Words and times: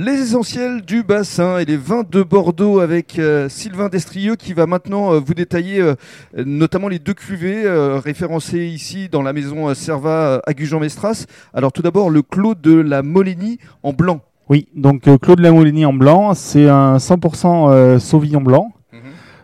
Les 0.00 0.20
essentiels 0.20 0.82
du 0.82 1.02
bassin 1.02 1.58
et 1.58 1.64
les 1.64 1.76
vins 1.76 2.04
de 2.08 2.22
Bordeaux 2.22 2.78
avec 2.78 3.18
euh, 3.18 3.48
Sylvain 3.48 3.88
Destrieux 3.88 4.36
qui 4.36 4.52
va 4.52 4.64
maintenant 4.66 5.12
euh, 5.12 5.18
vous 5.18 5.34
détailler 5.34 5.80
euh, 5.80 5.96
notamment 6.36 6.86
les 6.86 7.00
deux 7.00 7.14
cuvées 7.14 7.68
référencées 7.98 8.66
ici 8.66 9.08
dans 9.08 9.22
la 9.22 9.32
maison 9.32 9.74
Serva 9.74 10.40
à 10.46 10.52
Gujan-Mestras. 10.52 11.26
Alors 11.52 11.72
tout 11.72 11.82
d'abord 11.82 12.10
le 12.10 12.22
Clos 12.22 12.54
de 12.54 12.74
la 12.74 13.02
Molénie 13.02 13.58
en 13.82 13.92
blanc. 13.92 14.20
Oui, 14.50 14.66
donc 14.74 15.06
euh, 15.08 15.18
Claude 15.18 15.40
Lamoligny 15.40 15.84
en 15.84 15.92
blanc, 15.92 16.32
c'est 16.32 16.70
un 16.70 16.96
100% 16.96 17.70
euh, 17.70 17.98
Sauvignon 17.98 18.40
blanc, 18.40 18.72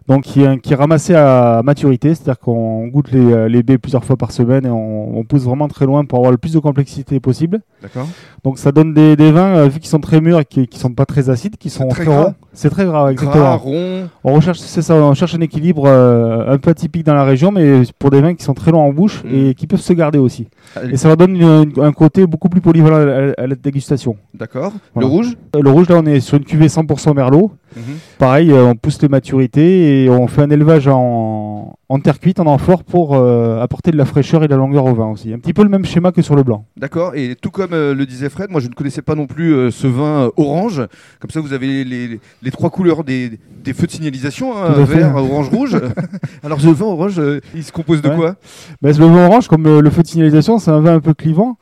donc 0.08 0.22
qui 0.24 0.42
est, 0.42 0.58
qui 0.60 0.72
est 0.72 0.76
ramassé 0.76 1.14
à 1.14 1.62
maturité, 1.64 2.14
c'est-à-dire 2.14 2.38
qu'on 2.38 2.86
goûte 2.88 3.10
les, 3.10 3.32
euh, 3.32 3.48
les 3.48 3.62
baies 3.62 3.78
plusieurs 3.78 4.04
fois 4.04 4.16
par 4.16 4.32
semaine 4.32 4.66
et 4.66 4.70
on, 4.70 5.18
on 5.18 5.24
pousse 5.24 5.42
vraiment 5.44 5.68
très 5.68 5.86
loin 5.86 6.04
pour 6.04 6.18
avoir 6.18 6.30
le 6.32 6.38
plus 6.38 6.52
de 6.52 6.58
complexité 6.58 7.20
possible. 7.20 7.60
D'accord. 7.82 8.06
Donc 8.44 8.58
ça 8.58 8.70
donne 8.72 8.92
des, 8.92 9.16
des 9.16 9.32
vins, 9.32 9.56
euh, 9.56 9.68
vu 9.68 9.80
qu'ils 9.80 9.88
sont 9.88 10.00
très 10.00 10.20
mûrs 10.20 10.40
et 10.40 10.44
qui, 10.44 10.66
qui 10.66 10.78
sont 10.78 10.92
pas 10.92 11.06
très 11.06 11.30
acides, 11.30 11.56
qui 11.56 11.70
sont 11.70 11.88
très 11.88 12.04
très 12.04 12.12
gras. 12.12 12.24
ronds. 12.24 12.34
C'est 12.52 12.70
très 12.70 12.84
gras, 12.84 13.00
Gras, 13.02 13.10
exactement. 13.12 13.56
rond. 13.56 14.08
On 14.22 14.34
recherche, 14.34 14.58
c'est 14.60 14.82
ça, 14.82 14.94
on 14.94 15.14
cherche 15.14 15.34
un 15.34 15.40
équilibre 15.40 15.84
euh, 15.86 16.52
un 16.52 16.58
peu 16.58 16.70
atypique 16.70 17.04
dans 17.04 17.14
la 17.14 17.24
région, 17.24 17.50
mais 17.50 17.82
pour 17.98 18.10
des 18.10 18.20
vins 18.20 18.34
qui 18.34 18.44
sont 18.44 18.54
très 18.54 18.70
longs 18.70 18.80
en 18.86 18.92
bouche 18.92 19.22
Mm. 19.24 19.28
et 19.34 19.54
qui 19.54 19.66
peuvent 19.66 19.80
se 19.80 19.92
garder 19.92 20.18
aussi. 20.18 20.48
Allez, 20.76 20.94
Et 20.94 20.96
ça 20.96 21.08
leur 21.08 21.16
donne 21.16 21.36
une- 21.36 21.42
une- 21.76 21.82
un 21.82 21.92
côté 21.92 22.26
beaucoup 22.26 22.48
plus 22.48 22.60
polyvalent 22.60 22.96
à 22.96 23.04
la, 23.04 23.32
à 23.38 23.46
la 23.46 23.54
dégustation. 23.54 24.16
D'accord. 24.34 24.72
Voilà. 24.94 25.08
Le 25.08 25.12
rouge. 25.14 25.36
Euh, 25.56 25.60
Le 25.62 25.70
rouge, 25.70 25.88
là, 25.88 25.96
on 25.98 26.06
est 26.06 26.20
sur 26.20 26.36
une 26.36 26.44
cuvée 26.44 26.68
100% 26.68 27.14
merlot. 27.14 27.52
Mhm. 27.76 27.82
Pareil, 28.18 28.52
euh, 28.52 28.66
on 28.66 28.74
pousse 28.74 29.00
les 29.02 29.08
maturités 29.08 30.04
et 30.04 30.10
on 30.10 30.26
fait 30.26 30.42
un 30.42 30.50
élevage 30.50 30.88
en, 30.88 31.74
en 31.88 31.98
terre 32.00 32.18
cuite, 32.18 32.40
en 32.40 32.46
amphore, 32.46 32.82
pour 32.84 33.14
euh, 33.14 33.60
apporter 33.60 33.90
de 33.90 33.96
la 33.96 34.04
fraîcheur 34.06 34.42
et 34.42 34.46
de 34.46 34.52
la 34.52 34.56
longueur 34.56 34.86
au 34.86 34.94
vin 34.94 35.08
aussi. 35.10 35.32
Un 35.32 35.38
petit 35.38 35.52
peu 35.52 35.62
le 35.62 35.68
même 35.68 35.84
schéma 35.84 36.12
que 36.12 36.22
sur 36.22 36.34
le 36.34 36.42
blanc. 36.42 36.64
D'accord. 36.76 37.14
Et 37.14 37.36
tout 37.40 37.50
comme 37.50 37.72
euh, 37.74 37.94
le 37.94 38.06
disait 38.06 38.28
Fred, 38.30 38.50
moi 38.50 38.60
je 38.60 38.68
ne 38.68 38.72
connaissais 38.72 39.02
pas 39.02 39.14
non 39.14 39.26
plus 39.26 39.54
euh, 39.54 39.70
ce 39.70 39.86
vin 39.86 40.30
orange. 40.36 40.82
Comme 41.20 41.30
ça, 41.30 41.40
vous 41.40 41.52
avez 41.52 41.66
les, 41.66 41.84
les- 41.84 42.20
les 42.42 42.50
trois 42.50 42.70
couleurs 42.70 43.04
des, 43.04 43.38
des 43.62 43.72
feux 43.74 43.86
de 43.86 43.92
signalisation, 43.92 44.56
hein, 44.56 44.70
vert, 44.84 45.14
orange, 45.16 45.48
rouge. 45.50 45.76
Alors 46.42 46.60
ce 46.60 46.68
vin 46.68 46.86
orange, 46.86 47.20
il 47.54 47.62
se 47.62 47.72
compose 47.72 48.00
de 48.02 48.08
Ouais. 48.08 48.16
quoi? 48.16 48.36
Ben, 48.82 48.96
le 48.96 49.04
vin 49.06 49.26
orange, 49.26 49.48
comme 49.48 49.64
le 49.80 49.90
feu 49.90 50.02
de 50.02 50.06
signalisation, 50.06 50.58
c'est 50.58 50.70
un 50.70 50.80
vin 50.80 50.94
un 50.94 51.00
peu 51.00 51.14
clivant. 51.14 51.58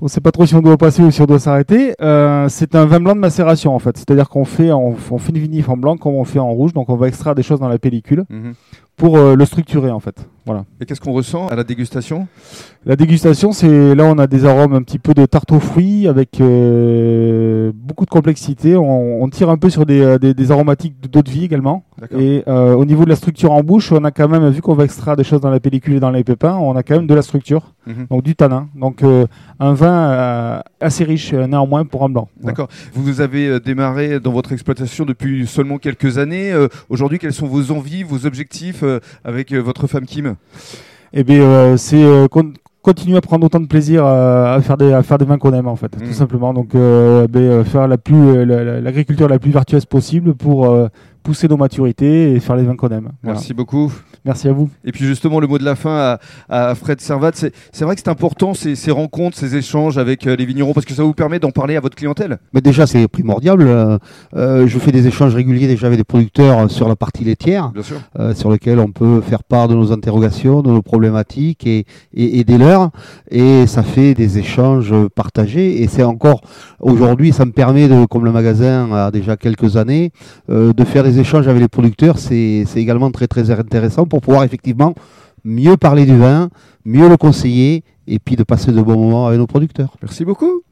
On 0.00 0.06
ne 0.06 0.08
sait 0.10 0.20
pas 0.20 0.32
trop 0.32 0.46
si 0.46 0.54
on 0.54 0.62
doit 0.62 0.76
passer 0.78 1.02
ou 1.02 1.10
si 1.10 1.20
on 1.22 1.26
doit 1.26 1.38
s'arrêter. 1.38 1.94
C'est 2.48 2.74
un 2.74 2.86
vin 2.86 3.00
blanc 3.00 3.14
de 3.14 3.20
macération 3.20 3.74
en 3.74 3.78
fait. 3.78 3.96
C'est-à-dire 3.96 4.28
qu'on 4.28 4.44
fait, 4.44 4.72
on, 4.72 4.96
on 5.10 5.18
fait 5.18 5.30
une 5.30 5.38
vinif 5.38 5.68
en 5.68 5.76
blanc 5.76 5.96
comme 5.96 6.14
on 6.14 6.24
fait 6.24 6.38
en 6.40 6.50
rouge. 6.50 6.72
Donc 6.72 6.88
on 6.88 6.96
va 6.96 7.08
extraire 7.08 7.34
des 7.34 7.42
choses 7.42 7.60
dans 7.60 7.68
la 7.68 7.78
pellicule 7.78 8.24
pour 9.00 9.16
euh, 9.16 9.34
le 9.34 9.46
structurer 9.46 9.90
en 9.90 9.98
fait. 9.98 10.28
Voilà. 10.44 10.64
Et 10.80 10.84
qu'est-ce 10.84 11.00
qu'on 11.00 11.12
ressent 11.12 11.48
à 11.48 11.56
la 11.56 11.64
dégustation? 11.64 12.26
La 12.84 12.96
dégustation, 12.96 13.52
c'est 13.52 13.94
là 13.94 14.04
on 14.04 14.18
a 14.18 14.26
des 14.26 14.44
arômes 14.44 14.74
un 14.74 14.82
petit 14.82 14.98
peu 14.98 15.14
de 15.14 15.24
tarte 15.24 15.52
aux 15.52 15.60
fruits 15.60 16.06
avec 16.06 16.38
euh, 16.40 17.72
beaucoup 17.74 18.04
de 18.04 18.10
complexité. 18.10 18.76
On, 18.76 19.22
on 19.22 19.28
tire 19.30 19.48
un 19.48 19.56
peu 19.56 19.70
sur 19.70 19.86
des, 19.86 20.00
euh, 20.02 20.18
des, 20.18 20.34
des 20.34 20.50
aromatiques 20.50 20.96
d'eau 21.10 21.22
de 21.22 21.30
vie 21.30 21.44
également. 21.44 21.84
Et 22.18 22.42
euh, 22.46 22.74
au 22.74 22.84
niveau 22.84 23.04
de 23.04 23.10
la 23.10 23.16
structure 23.16 23.52
en 23.52 23.62
bouche, 23.62 23.90
on 23.90 24.04
a 24.04 24.10
quand 24.10 24.28
même, 24.28 24.48
vu 24.50 24.60
qu'on 24.60 24.74
va 24.74 24.84
extraire 24.84 25.16
des 25.16 25.24
choses 25.24 25.40
dans 25.40 25.50
la 25.50 25.60
pellicule 25.60 25.94
et 25.94 26.00
dans 26.00 26.10
les 26.10 26.24
pépins, 26.24 26.56
on 26.56 26.76
a 26.76 26.82
quand 26.82 26.96
même 26.96 27.06
de 27.06 27.14
la 27.14 27.22
structure, 27.22 27.72
Mhm. 27.86 28.06
donc 28.10 28.22
du 28.22 28.34
tanin. 28.34 28.68
Donc 28.74 29.02
euh, 29.02 29.26
un 29.58 29.72
vin 29.72 30.10
euh, 30.10 30.60
assez 30.80 31.04
riche 31.04 31.32
euh, 31.32 31.46
néanmoins 31.46 31.84
pour 31.84 32.04
un 32.04 32.08
blanc. 32.10 32.28
Voilà. 32.40 32.52
D'accord. 32.52 32.68
Vous 32.94 33.20
avez 33.20 33.58
démarré 33.60 34.20
dans 34.20 34.32
votre 34.32 34.52
exploitation 34.52 35.04
depuis 35.04 35.46
seulement 35.46 35.78
quelques 35.78 36.18
années. 36.18 36.52
Aujourd'hui, 36.88 37.18
quelles 37.18 37.32
sont 37.32 37.46
vos 37.46 37.70
envies, 37.72 38.02
vos 38.02 38.26
objectifs 38.26 38.84
avec 39.24 39.52
votre 39.52 39.86
femme 39.86 40.04
Kim? 40.04 40.34
Eh 41.12 41.24
bien, 41.24 41.76
c'est 41.76 42.04
con- 42.30 42.52
continuer 42.82 43.16
à 43.16 43.20
prendre 43.20 43.44
autant 43.44 43.60
de 43.60 43.66
plaisir 43.66 44.04
à 44.06 44.58
faire 44.62 44.76
des 44.76 44.92
à 44.92 45.02
faire 45.02 45.18
des 45.18 45.24
vins 45.24 45.38
qu'on 45.38 45.52
aime 45.52 45.68
en 45.68 45.76
fait, 45.76 45.94
Mhm. 46.00 46.06
tout 46.08 46.14
simplement. 46.14 46.54
Donc, 46.54 46.74
euh, 46.74 47.26
euh, 47.34 47.64
faire 47.64 47.86
la 47.88 47.98
plus 47.98 48.44
la- 48.46 48.64
la- 48.64 48.80
l'agriculture 48.80 49.28
la 49.28 49.38
plus 49.38 49.50
vertueuse 49.50 49.84
possible 49.86 50.34
pour 50.34 50.70
euh, 50.70 50.88
pousser 51.22 51.48
nos 51.48 51.56
maturités 51.56 52.32
et 52.32 52.40
faire 52.40 52.56
les 52.56 52.62
vins 52.64 52.76
qu'on 52.76 52.88
aime. 52.88 53.10
Voilà. 53.22 53.34
Merci 53.38 53.54
beaucoup. 53.54 53.92
Merci 54.24 54.48
à 54.48 54.52
vous. 54.52 54.68
Et 54.84 54.92
puis 54.92 55.04
justement, 55.06 55.40
le 55.40 55.46
mot 55.46 55.58
de 55.58 55.64
la 55.64 55.74
fin 55.76 56.18
à, 56.48 56.70
à 56.70 56.74
Fred 56.74 57.00
Servat, 57.00 57.30
c'est 57.34 57.52
c'est 57.72 57.84
vrai 57.84 57.94
que 57.94 58.02
c'est 58.04 58.10
important 58.10 58.52
ces, 58.54 58.74
ces 58.76 58.90
rencontres, 58.90 59.36
ces 59.38 59.56
échanges 59.56 59.96
avec 59.98 60.26
euh, 60.26 60.36
les 60.36 60.44
vignerons 60.44 60.72
parce 60.74 60.84
que 60.86 60.92
ça 60.94 61.02
vous 61.02 61.14
permet 61.14 61.38
d'en 61.38 61.50
parler 61.50 61.76
à 61.76 61.80
votre 61.80 61.96
clientèle. 61.96 62.38
Mais 62.52 62.60
déjà, 62.60 62.86
c'est 62.86 63.08
primordial. 63.08 63.60
Euh, 63.60 63.98
euh, 64.36 64.66
je 64.66 64.78
fais 64.78 64.92
des 64.92 65.06
échanges 65.06 65.34
réguliers 65.34 65.66
déjà 65.68 65.86
avec 65.86 65.98
des 65.98 66.04
producteurs 66.04 66.70
sur 66.70 66.86
la 66.88 66.96
partie 66.96 67.24
laitière, 67.24 67.70
Bien 67.70 67.82
sûr. 67.82 67.96
euh, 68.18 68.34
sur 68.34 68.50
lesquels 68.50 68.78
on 68.78 68.92
peut 68.92 69.20
faire 69.22 69.42
part 69.42 69.68
de 69.68 69.74
nos 69.74 69.90
interrogations, 69.92 70.60
de 70.62 70.70
nos 70.70 70.82
problématiques 70.82 71.66
et, 71.66 71.86
et, 72.12 72.40
et 72.40 72.44
des 72.44 72.58
leurs. 72.58 72.90
Et 73.30 73.66
ça 73.66 73.82
fait 73.82 74.14
des 74.14 74.38
échanges 74.38 74.94
partagés. 75.14 75.82
Et 75.82 75.88
c'est 75.88 76.02
encore 76.02 76.42
aujourd'hui, 76.78 77.32
ça 77.32 77.44
me 77.46 77.52
permet, 77.52 77.88
de, 77.88 78.04
comme 78.04 78.24
le 78.24 78.32
magasin 78.32 78.92
a 78.92 79.10
déjà 79.10 79.36
quelques 79.36 79.76
années, 79.76 80.12
euh, 80.50 80.72
de 80.72 80.84
faire 80.84 81.04
des 81.04 81.09
échanges 81.18 81.48
avec 81.48 81.60
les 81.60 81.68
producteurs. 81.68 82.18
C'est 82.18 82.64
c'est 82.66 82.80
également 82.80 83.10
très 83.10 83.26
très 83.26 83.50
intéressant 83.50 84.06
pour 84.06 84.20
pouvoir 84.20 84.44
effectivement 84.44 84.94
mieux 85.44 85.76
parler 85.76 86.06
du 86.06 86.16
vin, 86.16 86.50
mieux 86.84 87.08
le 87.08 87.16
conseiller 87.16 87.82
et 88.06 88.18
puis 88.18 88.36
de 88.36 88.42
passer 88.42 88.72
de 88.72 88.82
bons 88.82 88.98
moments 88.98 89.26
avec 89.26 89.38
nos 89.38 89.46
producteurs. 89.46 89.94
Merci 90.02 90.24
beaucoup. 90.24 90.62